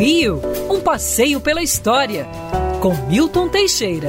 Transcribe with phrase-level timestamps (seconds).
[0.00, 0.40] Rio,
[0.70, 2.26] um passeio pela história,
[2.80, 4.08] com Milton Teixeira.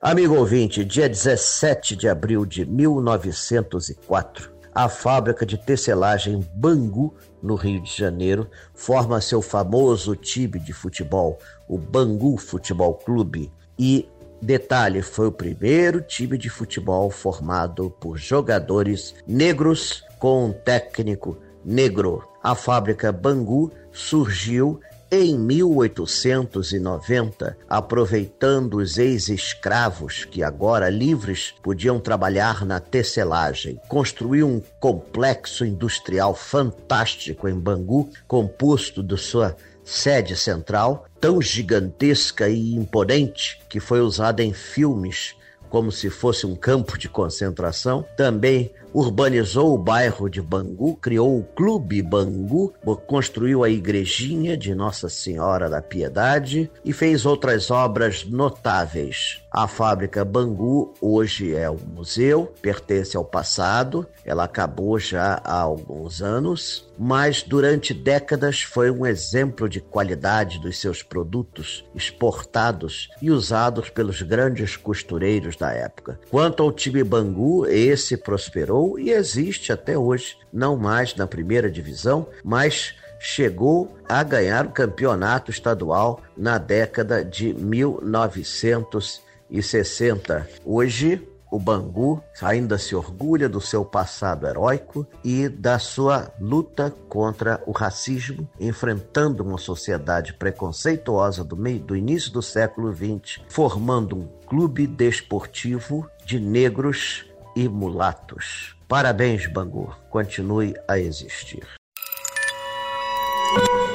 [0.00, 7.12] Amigo ouvinte, dia 17 de abril de 1904, a fábrica de tecelagem Bangu,
[7.42, 13.52] no Rio de Janeiro, forma seu famoso time de futebol, o Bangu Futebol Clube.
[13.76, 14.08] E,
[14.40, 22.22] detalhe, foi o primeiro time de futebol formado por jogadores negros com um técnico negro.
[22.40, 24.80] A fábrica Bangu surgiu
[25.12, 35.64] em 1890, aproveitando os ex-escravos que agora livres podiam trabalhar na tecelagem, construiu um complexo
[35.64, 44.00] industrial fantástico em Bangu, composto de sua sede central, tão gigantesca e imponente que foi
[44.00, 45.34] usada em filmes
[45.70, 48.04] como se fosse um campo de concentração.
[48.16, 52.74] Também urbanizou o bairro de Bangu, criou o Clube Bangu,
[53.06, 59.42] construiu a igrejinha de Nossa Senhora da Piedade e fez outras obras notáveis.
[59.52, 66.22] A fábrica Bangu hoje é um museu, pertence ao passado, ela acabou já há alguns
[66.22, 73.88] anos, mas durante décadas foi um exemplo de qualidade dos seus produtos exportados e usados
[73.88, 76.18] pelos grandes costureiros época.
[76.30, 82.26] Quanto ao time Bangu, esse prosperou e existe até hoje, não mais na primeira divisão,
[82.42, 90.48] mas chegou a ganhar o campeonato estadual na década de 1900 e 60.
[90.64, 97.62] Hoje, o Bangu ainda se orgulha do seu passado heróico e da sua luta contra
[97.66, 104.28] o racismo, enfrentando uma sociedade preconceituosa do meio do início do século XX, formando um
[104.46, 108.76] clube desportivo de negros e mulatos.
[108.86, 109.94] Parabéns, Bangu.
[110.08, 111.79] Continue a existir.